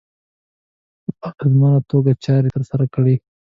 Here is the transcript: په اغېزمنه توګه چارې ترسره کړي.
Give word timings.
په 1.05 1.13
اغېزمنه 1.29 1.79
توګه 1.91 2.11
چارې 2.23 2.49
ترسره 2.55 2.85
کړي. 2.93 3.15